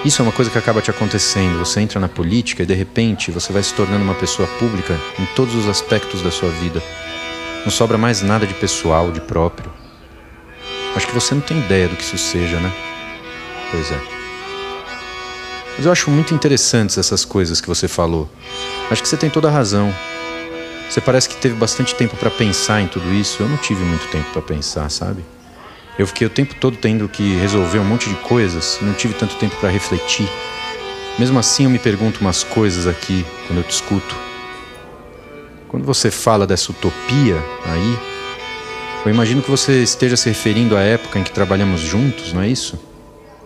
Isso 0.04 0.22
é 0.22 0.24
uma 0.24 0.32
coisa 0.32 0.50
que 0.50 0.56
acaba 0.56 0.80
te 0.80 0.90
acontecendo. 0.90 1.58
Você 1.58 1.80
entra 1.80 1.98
na 1.98 2.08
política 2.08 2.62
e 2.62 2.66
de 2.66 2.74
repente 2.74 3.32
você 3.32 3.52
vai 3.52 3.62
se 3.62 3.74
tornando 3.74 4.04
uma 4.04 4.14
pessoa 4.14 4.48
pública 4.58 4.98
em 5.18 5.26
todos 5.34 5.54
os 5.54 5.66
aspectos 5.66 6.22
da 6.22 6.30
sua 6.30 6.50
vida. 6.50 6.80
Não 7.64 7.70
sobra 7.70 7.98
mais 7.98 8.22
nada 8.22 8.46
de 8.46 8.54
pessoal, 8.54 9.10
de 9.10 9.20
próprio. 9.20 9.70
Acho 10.94 11.06
que 11.06 11.14
você 11.14 11.34
não 11.34 11.42
tem 11.42 11.58
ideia 11.58 11.88
do 11.88 11.96
que 11.96 12.02
isso 12.02 12.16
seja, 12.16 12.58
né? 12.60 12.72
Pois 13.70 13.90
é. 13.90 14.00
Mas 15.76 15.84
eu 15.84 15.92
acho 15.92 16.10
muito 16.10 16.32
interessantes 16.32 16.96
essas 16.96 17.24
coisas 17.24 17.60
que 17.60 17.68
você 17.68 17.88
falou. 17.88 18.30
Acho 18.90 19.02
que 19.02 19.08
você 19.08 19.16
tem 19.16 19.28
toda 19.28 19.48
a 19.48 19.50
razão. 19.50 19.94
Você 20.88 21.00
parece 21.00 21.28
que 21.28 21.36
teve 21.36 21.54
bastante 21.56 21.94
tempo 21.94 22.16
para 22.16 22.30
pensar 22.30 22.80
em 22.80 22.86
tudo 22.86 23.12
isso. 23.12 23.42
Eu 23.42 23.48
não 23.48 23.56
tive 23.56 23.84
muito 23.84 24.08
tempo 24.10 24.30
para 24.32 24.42
pensar, 24.42 24.88
sabe? 24.90 25.24
Eu 25.98 26.06
fiquei 26.06 26.26
o 26.26 26.30
tempo 26.30 26.54
todo 26.54 26.76
tendo 26.76 27.08
que 27.08 27.34
resolver 27.34 27.80
um 27.80 27.84
monte 27.84 28.08
de 28.08 28.14
coisas, 28.16 28.78
não 28.80 28.92
tive 28.92 29.14
tanto 29.14 29.34
tempo 29.34 29.56
para 29.56 29.68
refletir. 29.68 30.28
Mesmo 31.18 31.36
assim, 31.40 31.64
eu 31.64 31.70
me 31.70 31.78
pergunto 31.78 32.20
umas 32.20 32.44
coisas 32.44 32.86
aqui 32.86 33.26
quando 33.46 33.58
eu 33.58 33.64
te 33.64 33.72
escuto. 33.72 34.14
Quando 35.66 35.84
você 35.84 36.08
fala 36.08 36.46
dessa 36.46 36.70
utopia 36.70 37.36
aí, 37.64 37.98
eu 39.04 39.10
imagino 39.10 39.42
que 39.42 39.50
você 39.50 39.82
esteja 39.82 40.16
se 40.16 40.28
referindo 40.28 40.76
à 40.76 40.80
época 40.80 41.18
em 41.18 41.24
que 41.24 41.32
trabalhamos 41.32 41.80
juntos, 41.80 42.32
não 42.32 42.42
é 42.42 42.48
isso? 42.48 42.78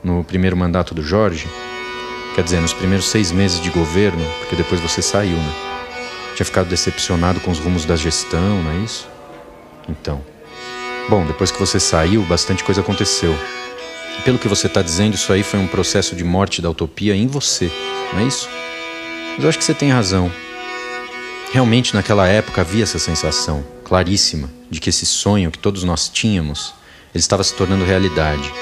No 0.05 0.23
primeiro 0.23 0.57
mandato 0.57 0.95
do 0.95 1.03
Jorge. 1.03 1.49
Quer 2.35 2.45
dizer, 2.45 2.61
nos 2.61 2.75
primeiros 2.75 3.07
seis 3.07 3.33
meses 3.33 3.61
de 3.61 3.71
governo, 3.71 4.25
porque 4.41 4.57
depois 4.57 4.81
você 4.81 5.01
saiu, 5.01 5.37
né? 5.37 5.55
Tinha 6.35 6.47
ficado 6.47 6.69
decepcionado 6.69 7.41
com 7.41 7.51
os 7.51 7.59
rumos 7.59 7.87
da 7.87 7.97
gestão, 7.97 8.63
não 8.63 8.73
é 8.73 8.77
isso? 8.85 9.09
Então. 9.89 10.32
Bom, 11.09 11.27
depois 11.27 11.51
que 11.51 11.59
você 11.59 11.81
saiu, 11.81 12.23
bastante 12.23 12.65
coisa 12.65 12.81
aconteceu. 12.81 13.35
E 14.19 14.23
pelo 14.23 14.39
que 14.39 14.49
você 14.49 14.67
está 14.67 14.83
dizendo, 14.83 15.15
isso 15.15 15.33
aí 15.33 15.43
foi 15.43 15.59
um 15.59 15.67
processo 15.67 16.15
de 16.15 16.25
morte 16.25 16.63
da 16.63 16.71
utopia 16.71 17.15
em 17.15 17.27
você, 17.27 17.71
não 18.13 18.21
é 18.21 18.25
isso? 18.25 18.49
Mas 19.35 19.43
eu 19.43 19.49
acho 19.49 19.59
que 19.59 19.65
você 19.65 19.75
tem 19.75 19.91
razão. 19.91 20.31
Realmente, 21.53 21.95
naquela 21.95 22.27
época 22.27 22.61
havia 22.61 22.83
essa 22.83 22.99
sensação 22.99 23.65
claríssima 23.85 24.49
de 24.71 24.81
que 24.81 24.91
esse 24.91 25.05
sonho 25.05 25.51
que 25.51 25.59
todos 25.59 25.85
nós 25.85 26.09
tínhamos, 26.09 26.73
ele 27.15 27.21
estava 27.21 27.45
se 27.45 27.55
tornando 27.55 27.85
realidade. 27.85 28.53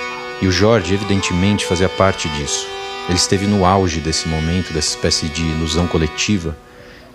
E 0.43 0.49
o 0.49 0.53
Jorge, 0.53 0.95
evidentemente, 0.95 1.67
fazia 1.67 1.89
parte 1.89 2.29
disso. 2.31 2.67
Ele 3.09 3.19
esteve 3.19 3.47
no 3.47 3.65
auge 3.65 4.01
desse 4.01 4.29
momento, 4.29 4.73
dessa 4.73 4.89
espécie 4.89 5.29
de 5.29 5.43
ilusão 5.43 5.87
coletiva, 5.87 6.57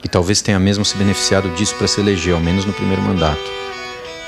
e 0.04 0.08
talvez 0.08 0.42
tenha 0.42 0.60
mesmo 0.60 0.86
se 0.86 0.96
beneficiado 0.96 1.50
disso 1.56 1.76
para 1.76 1.88
se 1.88 2.00
eleger, 2.00 2.36
ao 2.36 2.40
menos 2.40 2.64
no 2.64 2.74
primeiro 2.74 3.02
mandato. 3.02 3.65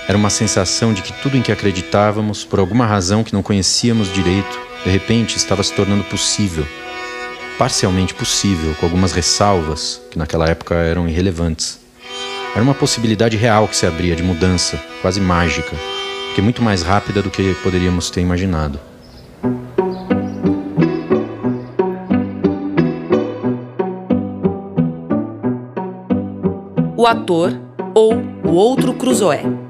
Era 0.07 0.17
uma 0.17 0.29
sensação 0.29 0.93
de 0.93 1.01
que 1.01 1.11
tudo 1.21 1.35
em 1.35 1.41
que 1.41 1.51
acreditávamos, 1.51 2.45
por 2.45 2.59
alguma 2.59 2.85
razão 2.85 3.25
que 3.25 3.33
não 3.33 3.43
conhecíamos 3.43 4.11
direito, 4.13 4.57
de 4.85 4.89
repente 4.89 5.35
estava 5.35 5.61
se 5.61 5.73
tornando 5.73 6.05
possível. 6.05 6.65
Parcialmente 7.57 8.13
possível, 8.13 8.73
com 8.79 8.85
algumas 8.85 9.11
ressalvas 9.11 10.01
que 10.09 10.17
naquela 10.17 10.47
época 10.47 10.75
eram 10.75 11.09
irrelevantes. 11.09 11.77
Era 12.53 12.63
uma 12.63 12.73
possibilidade 12.73 13.35
real 13.35 13.67
que 13.67 13.75
se 13.75 13.85
abria 13.85 14.15
de 14.15 14.23
mudança, 14.23 14.81
quase 15.01 15.19
mágica, 15.19 15.75
que 16.33 16.41
muito 16.41 16.61
mais 16.61 16.83
rápida 16.83 17.21
do 17.21 17.29
que 17.29 17.53
poderíamos 17.55 18.09
ter 18.09 18.21
imaginado. 18.21 18.79
O 26.95 27.05
ator 27.05 27.59
ou 27.93 28.13
o 28.45 28.51
outro 28.51 28.93
Cruzoé. 28.93 29.66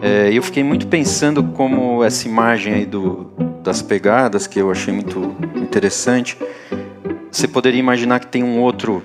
É, 0.00 0.32
eu 0.32 0.42
fiquei 0.42 0.62
muito 0.62 0.86
pensando 0.86 1.42
como 1.42 2.04
essa 2.04 2.28
imagem 2.28 2.74
aí 2.74 2.86
do, 2.86 3.30
das 3.62 3.82
pegadas, 3.82 4.46
que 4.46 4.58
eu 4.58 4.70
achei 4.70 4.94
muito 4.94 5.36
interessante, 5.56 6.36
você 7.30 7.48
poderia 7.48 7.80
imaginar 7.80 8.20
que 8.20 8.26
tem 8.26 8.42
um 8.42 8.60
outro 8.60 9.02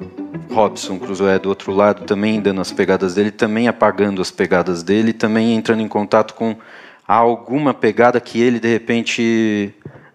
Robson 0.52 1.00
Crusoe 1.00 1.40
do 1.40 1.50
outro 1.50 1.74
lado 1.74 2.04
também 2.06 2.40
dando 2.40 2.62
as 2.62 2.72
pegadas 2.72 3.16
dele, 3.16 3.32
também 3.32 3.68
apagando 3.68 4.22
as 4.22 4.30
pegadas 4.30 4.84
dele, 4.84 5.12
também 5.12 5.56
entrando 5.56 5.82
em 5.82 5.88
contato 5.88 6.36
com 6.36 6.56
alguma 7.08 7.74
pegada 7.74 8.20
que 8.22 8.40
ele 8.40 8.60
de 8.60 8.72
repente 8.72 9.74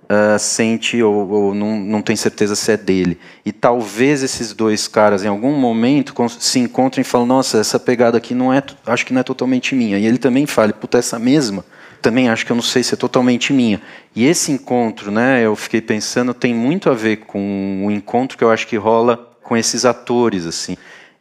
uh, 0.08 0.38
sente 0.38 1.02
ou, 1.02 1.28
ou, 1.28 1.54
não, 1.54 1.78
não 1.78 2.02
tem 2.02 2.16
certeza 2.16 2.56
se 2.56 2.72
é 2.72 2.76
dele. 2.76 3.18
E 3.44 3.52
talvez 3.52 4.22
esses 4.22 4.52
dois 4.52 4.88
caras 4.88 5.24
em 5.24 5.28
algum 5.28 5.52
momento 5.52 6.14
se 6.40 6.58
encontrem 6.58 7.02
e 7.02 7.04
falem: 7.04 7.26
Nossa, 7.26 7.58
essa 7.58 7.78
pegada 7.78 8.18
aqui 8.18 8.34
não 8.34 8.52
é, 8.52 8.62
acho 8.86 9.06
que 9.06 9.12
não 9.12 9.20
é 9.20 9.24
totalmente 9.24 9.74
minha. 9.74 9.98
E 9.98 10.06
ele 10.06 10.18
também 10.18 10.46
fale: 10.46 10.72
Puta, 10.72 10.98
essa 10.98 11.18
mesma 11.18 11.64
também 12.00 12.28
acho 12.28 12.46
que 12.46 12.52
eu 12.52 12.56
não 12.56 12.62
sei 12.62 12.82
se 12.82 12.94
é 12.94 12.96
totalmente 12.96 13.52
minha. 13.52 13.80
E 14.14 14.24
esse 14.24 14.52
encontro, 14.52 15.10
né, 15.10 15.44
eu 15.44 15.56
fiquei 15.56 15.80
pensando, 15.80 16.32
tem 16.32 16.54
muito 16.54 16.88
a 16.88 16.94
ver 16.94 17.16
com 17.18 17.84
o 17.86 17.90
encontro 17.90 18.38
que 18.38 18.44
eu 18.44 18.50
acho 18.50 18.68
que 18.68 18.76
rola 18.76 19.36
com 19.42 19.56
esses 19.56 19.84
atores 19.84 20.46
assim. 20.46 20.76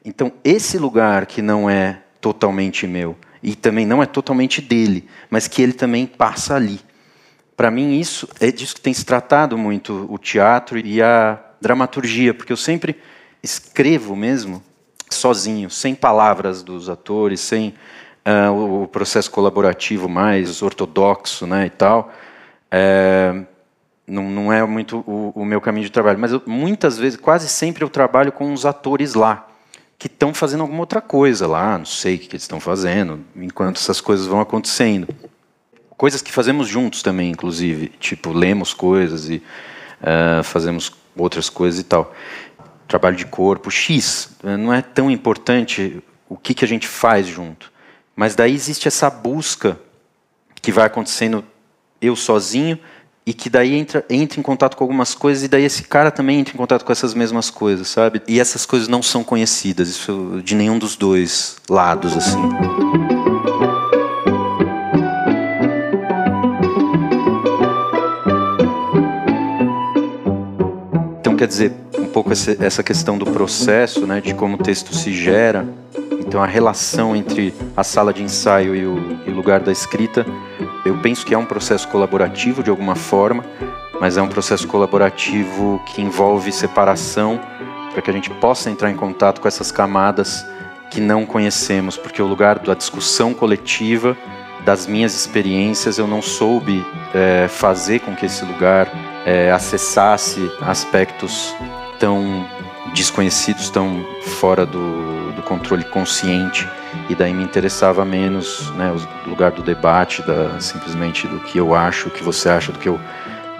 Então, 0.06 0.32
esse 0.44 0.78
lugar 0.78 1.26
que 1.26 1.42
não 1.42 1.70
é 1.70 2.00
totalmente 2.22 2.86
meu 2.86 3.16
e 3.42 3.56
também 3.56 3.86
não 3.86 4.02
é 4.02 4.06
totalmente 4.06 4.62
dele, 4.62 5.08
mas 5.30 5.48
que 5.48 5.62
ele 5.62 5.74
também 5.74 6.06
passa 6.06 6.56
ali. 6.56 6.80
Para 7.58 7.72
mim 7.72 8.00
isso 8.00 8.30
é 8.40 8.52
disso 8.52 8.76
que 8.76 8.82
tem 8.82 8.94
se 8.94 9.04
tratado 9.04 9.58
muito 9.58 10.06
o 10.10 10.20
teatro 10.20 10.78
e 10.78 11.02
a 11.02 11.40
dramaturgia, 11.60 12.32
porque 12.32 12.54
eu 12.54 12.58
sempre 12.58 13.02
escrevo 13.42 14.16
mesmo 14.16 14.62
sozinho, 15.10 15.68
sem 15.68 15.96
palavras 15.96 16.62
dos 16.62 16.88
atores, 16.88 17.40
sem 17.40 17.74
uh, 18.28 18.84
o 18.84 18.88
processo 18.88 19.32
colaborativo 19.32 20.08
mais 20.08 20.62
ortodoxo, 20.62 21.48
né, 21.48 21.66
e 21.66 21.70
tal. 21.72 22.14
É, 22.70 23.34
não, 24.06 24.30
não 24.30 24.54
é 24.54 24.64
muito 24.64 25.04
o, 25.08 25.32
o, 25.34 25.44
meu 25.44 25.60
caminho 25.60 25.86
de 25.86 25.92
trabalho. 25.92 26.20
Mas 26.20 26.34
eu, 26.34 26.44
muitas 26.46 26.96
vezes, 27.00 27.20
quase 27.20 27.50
sempre, 27.50 27.84
eu 27.84 27.90
trabalho 27.90 28.32
com 28.32 28.54
os 28.54 28.68
atores 28.68 29.16
lá, 29.16 29.48
que 29.98 30.06
estão 30.06 30.32
fazendo 30.32 30.62
alguma 30.62 30.82
outra 30.82 31.02
coisa 31.02 31.48
lá, 31.48 31.76
não 31.76 31.86
sei 31.86 32.16
o 32.16 32.20
que, 32.20 32.28
que 32.28 32.36
eles 32.36 32.44
estão 32.44 32.60
fazendo, 32.60 33.20
enquanto 33.36 33.78
essas 33.78 34.00
coisas 34.00 34.28
vão 34.28 34.40
acontecendo. 34.40 35.08
Coisas 35.98 36.22
que 36.22 36.32
fazemos 36.32 36.68
juntos 36.68 37.02
também, 37.02 37.32
inclusive, 37.32 37.90
tipo, 38.00 38.32
lemos 38.32 38.74
coisas 38.74 39.30
e 39.30 39.42
uh, 40.02 40.44
fazemos 40.44 40.94
outras 41.16 41.50
coisas 41.50 41.80
e 41.80 41.84
tal. 41.84 42.14
Trabalho 42.88 43.16
de 43.16 43.26
corpo, 43.26 43.72
X, 43.72 44.30
não 44.44 44.72
é 44.72 44.82
tão 44.82 45.10
importante 45.10 46.02
o 46.30 46.38
que, 46.38 46.54
que 46.54 46.64
a 46.64 46.68
gente 46.68 46.88
faz 46.88 47.26
junto. 47.28 47.72
Mas 48.16 48.36
daí 48.36 48.54
existe 48.54 48.88
essa 48.88 49.10
busca 49.10 49.80
que 50.62 50.72
vai 50.72 50.86
acontecendo 50.86 51.44
eu 52.00 52.16
sozinho, 52.16 52.80
e 53.28 53.34
que 53.34 53.50
daí 53.50 53.76
entra, 53.76 54.06
entra 54.10 54.40
em 54.40 54.44
contato 54.44 54.78
com 54.78 54.86
algumas 54.86 55.14
coisas 55.14 55.44
e 55.44 55.50
daí 55.50 55.66
esse 55.66 55.84
cara 55.84 56.10
também 56.10 56.40
entra 56.40 56.54
em 56.54 56.58
contato 56.58 56.86
com 56.86 56.94
essas 56.94 57.14
mesmas 57.14 57.50
coisas, 57.50 57.90
sabe? 57.90 58.22
E 58.26 58.40
essas 58.40 58.66
coisas 58.66 58.88
não 58.88 59.04
são 59.04 59.22
conhecidas, 59.22 59.90
isso 59.90 60.42
de 60.46 60.56
nenhum 60.56 60.80
dos 60.80 60.96
dois 60.96 61.58
lados 61.70 62.16
assim. 62.16 63.17
Quer 71.38 71.48
dizer, 71.48 71.72
um 71.98 72.06
pouco 72.06 72.32
essa 72.34 72.82
questão 72.82 73.18
do 73.18 73.26
processo, 73.26 74.08
né, 74.08 74.20
de 74.20 74.34
como 74.34 74.56
o 74.56 74.58
texto 74.58 74.94
se 74.94 75.14
gera, 75.14 75.68
então 76.20 76.42
a 76.42 76.48
relação 76.48 77.16
entre 77.16 77.54
a 77.76 77.84
sala 77.84 78.12
de 78.12 78.24
ensaio 78.24 78.76
e 78.76 78.86
o, 78.86 79.20
e 79.26 79.30
o 79.30 79.36
lugar 79.36 79.60
da 79.60 79.72
escrita 79.72 80.26
eu 80.84 80.98
penso 81.00 81.26
que 81.26 81.34
é 81.34 81.38
um 81.38 81.46
processo 81.46 81.88
colaborativo 81.90 82.64
de 82.64 82.70
alguma 82.70 82.96
forma, 82.96 83.46
mas 84.00 84.18
é 84.18 84.22
um 84.22 84.28
processo 84.28 84.68
colaborativo 84.68 85.82
que 85.86 86.02
envolve 86.02 86.52
separação 86.52 87.40
para 87.92 88.02
que 88.02 88.10
a 88.10 88.14
gente 88.14 88.30
possa 88.30 88.70
entrar 88.70 88.90
em 88.90 88.96
contato 88.96 89.42
com 89.42 89.48
essas 89.48 89.72
camadas 89.72 90.46
que 90.90 91.02
não 91.02 91.26
conhecemos, 91.26 91.98
porque 91.98 92.22
o 92.22 92.26
lugar 92.26 92.60
da 92.60 92.74
discussão 92.74 93.34
coletiva, 93.34 94.18
das 94.68 94.86
minhas 94.86 95.16
experiências, 95.16 95.98
eu 95.98 96.06
não 96.06 96.22
soube 96.22 96.86
é, 97.16 97.48
fazer 97.48 98.00
com 98.00 98.14
que 98.14 98.26
esse 98.26 98.44
lugar 98.44 98.92
é, 99.26 99.50
acessasse 99.50 100.52
aspectos 100.60 101.56
tão 101.98 102.46
desconhecidos, 102.94 103.70
tão 103.70 104.06
fora 104.42 104.66
do, 104.66 105.32
do 105.32 105.42
controle 105.44 105.86
consciente 105.86 106.68
e 107.08 107.16
daí 107.16 107.34
me 107.34 107.46
interessava 107.46 108.04
menos 108.04 108.70
né, 108.72 108.94
o 109.26 109.30
lugar 109.30 109.52
do 109.52 109.64
debate, 109.64 110.22
da, 110.24 110.60
simplesmente 110.60 111.30
do 111.30 111.40
que 111.40 111.58
eu 111.58 111.74
acho, 111.74 112.10
o 112.10 112.12
que 112.12 112.22
você 112.22 112.50
acha, 112.50 112.74
do 112.74 112.78
que 112.78 112.90
eu, 112.90 113.00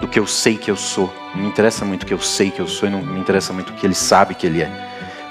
do 0.02 0.06
que 0.06 0.18
eu 0.18 0.26
sei 0.26 0.58
que 0.58 0.70
eu 0.70 0.76
sou. 0.76 1.10
Não 1.34 1.44
me 1.44 1.48
interessa 1.48 1.86
muito 1.86 2.02
o 2.02 2.06
que 2.06 2.12
eu 2.12 2.20
sei 2.20 2.50
que 2.50 2.60
eu 2.60 2.68
sou 2.68 2.86
e 2.86 2.92
não 2.92 3.00
me 3.00 3.18
interessa 3.18 3.50
muito 3.54 3.70
o 3.70 3.72
que 3.72 3.86
ele 3.86 3.94
sabe 3.94 4.34
que 4.34 4.46
ele 4.46 4.60
é, 4.60 4.70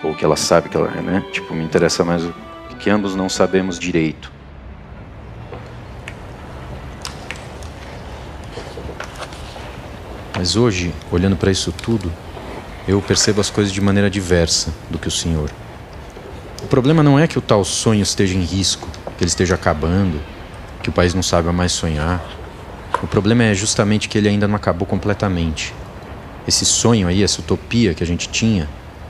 ou 0.01 0.13
o 0.13 0.15
que 0.15 0.25
ela 0.25 0.35
sabe 0.35 0.69
que 0.69 0.75
ela 0.75 0.91
é, 0.97 1.01
né? 1.01 1.23
Tipo, 1.31 1.53
me 1.53 1.63
interessa 1.63 2.03
mais 2.03 2.23
o 2.23 2.33
que 2.79 2.89
ambos 2.89 3.15
não 3.15 3.29
sabemos 3.29 3.77
direito. 3.77 4.36
Mas 10.37 10.55
hoje, 10.55 10.93
olhando 11.11 11.35
para 11.35 11.49
isso 11.49 11.71
tudo, 11.71 12.13
eu 12.87 13.01
percebo 13.01 13.41
as 13.41 13.49
coisas 13.49 13.73
de 13.73 13.81
maneira 13.81 14.07
diversa 14.07 14.71
do 14.87 14.99
que 14.99 15.07
o 15.07 15.11
senhor. 15.11 15.49
O 16.61 16.67
problema 16.67 17.01
não 17.01 17.17
é 17.17 17.25
que 17.25 17.39
o 17.39 17.41
tal 17.41 17.65
sonho 17.65 18.03
esteja 18.03 18.37
em 18.37 18.43
risco, 18.43 18.87
que 19.17 19.23
ele 19.23 19.29
esteja 19.29 19.55
acabando, 19.55 20.21
que 20.83 20.89
o 20.89 20.91
país 20.91 21.15
não 21.15 21.23
saiba 21.23 21.51
mais 21.51 21.71
sonhar. 21.71 22.23
O 23.01 23.07
problema 23.07 23.45
é 23.45 23.55
justamente 23.55 24.07
que 24.07 24.15
ele 24.15 24.29
ainda 24.29 24.47
não 24.47 24.55
acabou 24.55 24.87
completamente. 24.87 25.73
Esse 26.47 26.65
sonho 26.65 27.07
aí, 27.07 27.23
essa 27.23 27.41
utopia 27.41 27.95
que 27.95 28.03
a 28.03 28.07
gente 28.07 28.29
tinha, 28.29 28.69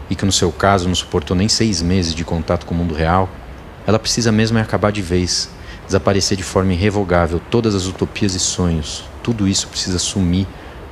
e 0.09 0.15
que 0.15 0.25
no 0.25 0.31
seu 0.31 0.49
caso 0.49 0.87
não 0.87 0.95
suportou 0.95 1.35
nem 1.35 1.49
seis 1.49 1.81
meses 1.81 2.15
de 2.15 2.23
contato 2.23 2.65
com 2.65 2.73
o 2.73 2.77
mundo 2.77 2.95
real, 2.95 3.29
ela 3.85 3.99
precisa 3.99 4.31
mesmo 4.31 4.59
é 4.59 4.61
acabar 4.61 4.93
de 4.93 5.01
vez, 5.01 5.49
desaparecer 5.85 6.37
de 6.37 6.43
forma 6.43 6.71
irrevogável 6.71 7.41
todas 7.51 7.75
as 7.75 7.85
utopias 7.85 8.33
e 8.33 8.39
sonhos. 8.39 9.03
Tudo 9.21 9.45
isso 9.45 9.67
precisa 9.67 9.99
sumir, 9.99 10.47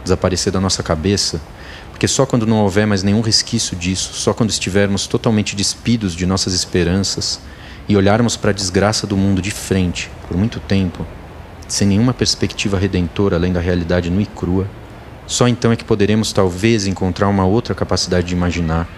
desaparecer 0.05 0.53
da 0.53 0.61
nossa 0.61 0.81
cabeça 0.81 1.41
porque 1.95 2.09
só 2.09 2.25
quando 2.25 2.45
não 2.45 2.57
houver 2.57 2.85
mais 2.85 3.03
nenhum 3.03 3.21
resquício 3.21 3.73
disso, 3.73 4.15
só 4.15 4.33
quando 4.33 4.49
estivermos 4.49 5.07
totalmente 5.07 5.55
despidos 5.55 6.13
de 6.13 6.25
nossas 6.25 6.53
esperanças 6.53 7.39
e 7.87 7.95
olharmos 7.95 8.35
para 8.35 8.51
a 8.51 8.53
desgraça 8.53 9.07
do 9.07 9.15
mundo 9.15 9.41
de 9.41 9.49
frente, 9.49 10.11
por 10.27 10.35
muito 10.35 10.59
tempo, 10.59 11.07
sem 11.69 11.87
nenhuma 11.87 12.13
perspectiva 12.13 12.77
redentora 12.77 13.37
além 13.37 13.53
da 13.53 13.61
realidade 13.61 14.09
nua 14.09 14.23
e 14.23 14.25
crua, 14.25 14.67
só 15.25 15.47
então 15.47 15.71
é 15.71 15.77
que 15.77 15.85
poderemos 15.85 16.33
talvez 16.33 16.85
encontrar 16.85 17.29
uma 17.29 17.45
outra 17.45 17.73
capacidade 17.73 18.27
de 18.27 18.35
imaginar, 18.35 18.89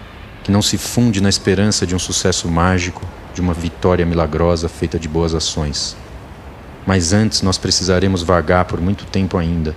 que 0.42 0.50
não 0.50 0.60
se 0.60 0.76
funde 0.76 1.20
na 1.20 1.28
esperança 1.28 1.86
de 1.86 1.94
um 1.94 2.00
sucesso 2.00 2.48
mágico, 2.48 3.06
de 3.32 3.40
uma 3.40 3.54
vitória 3.54 4.04
milagrosa 4.04 4.68
feita 4.68 4.98
de 4.98 5.06
boas 5.06 5.36
ações. 5.36 5.96
Mas 6.84 7.12
antes 7.12 7.42
nós 7.42 7.58
precisaremos 7.58 8.24
vagar 8.24 8.64
por 8.64 8.80
muito 8.80 9.04
tempo 9.04 9.38
ainda, 9.38 9.76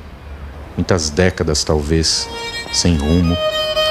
muitas 0.75 1.09
décadas 1.09 1.63
talvez, 1.63 2.27
sem 2.71 2.95
rumo, 2.95 3.37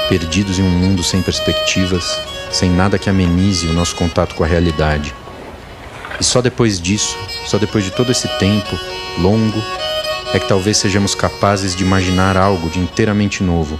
perdidos 0.09 0.59
em 0.59 0.63
um 0.63 0.69
mundo 0.69 1.03
sem 1.03 1.21
perspectivas, 1.21 2.19
sem 2.51 2.69
nada 2.69 2.99
que 2.99 3.09
amenize 3.09 3.67
o 3.67 3.73
nosso 3.73 3.95
contato 3.95 4.35
com 4.35 4.43
a 4.43 4.47
realidade. 4.47 5.13
E 6.19 6.23
só 6.23 6.41
depois 6.41 6.79
disso, 6.79 7.17
só 7.45 7.57
depois 7.57 7.83
de 7.83 7.91
todo 7.91 8.11
esse 8.11 8.27
tempo 8.37 8.77
longo, 9.19 9.61
é 10.33 10.39
que 10.39 10.47
talvez 10.47 10.77
sejamos 10.77 11.15
capazes 11.15 11.75
de 11.75 11.83
imaginar 11.83 12.37
algo 12.37 12.69
de 12.69 12.79
inteiramente 12.79 13.43
novo. 13.43 13.79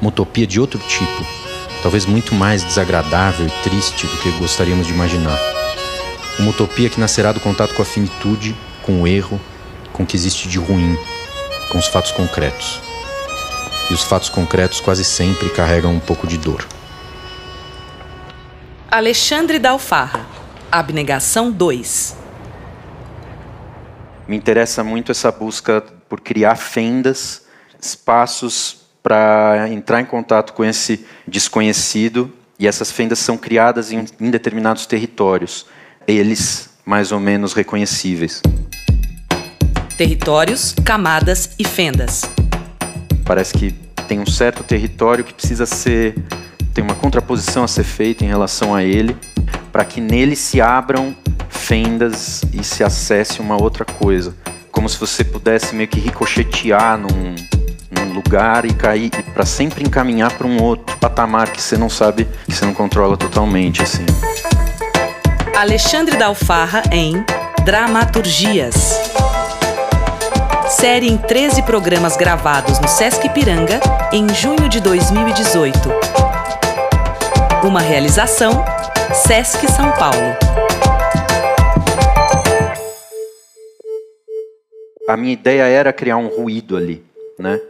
Uma 0.00 0.08
utopia 0.08 0.46
de 0.46 0.60
outro 0.60 0.78
tipo, 0.80 1.24
talvez 1.82 2.04
muito 2.04 2.34
mais 2.34 2.64
desagradável 2.64 3.46
e 3.46 3.62
triste 3.62 4.06
do 4.06 4.16
que 4.18 4.30
gostaríamos 4.32 4.86
de 4.86 4.92
imaginar. 4.92 5.38
Uma 6.38 6.50
utopia 6.50 6.88
que 6.88 7.00
nascerá 7.00 7.30
do 7.30 7.40
contato 7.40 7.74
com 7.74 7.82
a 7.82 7.84
finitude, 7.84 8.56
com 8.82 9.02
o 9.02 9.06
erro, 9.06 9.40
com 9.92 10.02
o 10.02 10.06
que 10.06 10.16
existe 10.16 10.48
de 10.48 10.58
ruim, 10.58 10.98
com 11.72 11.78
os 11.78 11.86
fatos 11.86 12.12
concretos. 12.12 12.78
E 13.90 13.94
os 13.94 14.04
fatos 14.04 14.28
concretos 14.28 14.78
quase 14.78 15.02
sempre 15.02 15.48
carregam 15.48 15.94
um 15.94 15.98
pouco 15.98 16.26
de 16.26 16.36
dor. 16.36 16.68
Alexandre 18.90 19.58
Dalfarra, 19.58 20.26
Abnegação 20.70 21.50
2. 21.50 22.14
Me 24.28 24.36
interessa 24.36 24.84
muito 24.84 25.10
essa 25.10 25.32
busca 25.32 25.82
por 26.10 26.20
criar 26.20 26.56
fendas, 26.56 27.46
espaços 27.80 28.82
para 29.02 29.66
entrar 29.70 30.02
em 30.02 30.04
contato 30.04 30.52
com 30.52 30.62
esse 30.62 31.06
desconhecido, 31.26 32.30
e 32.58 32.68
essas 32.68 32.92
fendas 32.92 33.18
são 33.18 33.38
criadas 33.38 33.90
em, 33.90 34.04
em 34.20 34.30
determinados 34.30 34.84
territórios, 34.84 35.66
eles 36.06 36.68
mais 36.84 37.12
ou 37.12 37.18
menos 37.18 37.54
reconhecíveis. 37.54 38.42
Territórios, 40.02 40.74
camadas 40.84 41.50
e 41.60 41.64
fendas. 41.64 42.22
Parece 43.24 43.54
que 43.54 43.70
tem 44.08 44.18
um 44.18 44.26
certo 44.26 44.64
território 44.64 45.22
que 45.22 45.32
precisa 45.32 45.64
ser 45.64 46.16
tem 46.74 46.82
uma 46.82 46.96
contraposição 46.96 47.62
a 47.62 47.68
ser 47.68 47.84
feita 47.84 48.24
em 48.24 48.26
relação 48.26 48.74
a 48.74 48.82
ele, 48.82 49.16
para 49.70 49.84
que 49.84 50.00
nele 50.00 50.34
se 50.34 50.60
abram 50.60 51.14
fendas 51.48 52.42
e 52.52 52.64
se 52.64 52.82
acesse 52.82 53.40
uma 53.40 53.54
outra 53.62 53.84
coisa, 53.84 54.34
como 54.72 54.88
se 54.88 54.98
você 54.98 55.22
pudesse 55.22 55.72
meio 55.72 55.88
que 55.88 56.00
ricochetear 56.00 56.98
num, 56.98 57.36
num 57.88 58.12
lugar 58.12 58.64
e 58.64 58.74
cair 58.74 59.08
para 59.32 59.46
sempre 59.46 59.84
encaminhar 59.84 60.32
para 60.32 60.48
um 60.48 60.60
outro 60.60 60.96
patamar 60.96 61.52
que 61.52 61.62
você 61.62 61.76
não 61.76 61.88
sabe, 61.88 62.26
que 62.44 62.52
você 62.56 62.66
não 62.66 62.74
controla 62.74 63.16
totalmente 63.16 63.80
assim. 63.80 64.04
Alexandre 65.56 66.16
Dalfarra 66.16 66.82
em 66.90 67.24
Dramaturgias. 67.64 68.98
Série 70.72 71.06
em 71.06 71.18
13 71.18 71.62
programas 71.64 72.16
gravados 72.16 72.80
no 72.80 72.88
Sesc 72.88 73.28
Piranga 73.28 73.78
em 74.10 74.26
junho 74.34 74.70
de 74.70 74.80
2018. 74.80 75.78
Uma 77.62 77.80
realização 77.80 78.64
Sesc 79.12 79.70
São 79.70 79.92
Paulo. 79.92 80.34
A 85.06 85.16
minha 85.16 85.34
ideia 85.34 85.64
era 85.64 85.92
criar 85.92 86.16
um 86.16 86.28
ruído 86.28 86.74
ali, 86.74 87.04
né? 87.38 87.60